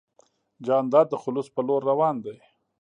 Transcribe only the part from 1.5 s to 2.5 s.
په لور روان دی.